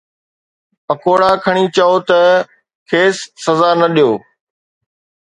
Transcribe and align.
پڪوڙا 0.85 1.31
کڻي 1.43 1.65
چئو 1.75 1.95
ته 2.07 2.19
کيس 2.89 3.15
سزا 3.43 3.69
نه 3.79 3.87
ڏيو 3.95 4.11